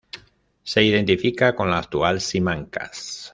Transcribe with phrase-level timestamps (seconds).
[0.63, 3.29] Se identifica con la actual Simancas.